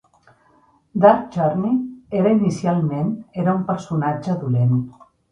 [1.01, 1.75] Dark Journey
[2.21, 3.11] era inicialment
[3.43, 4.73] era un personatge dolent.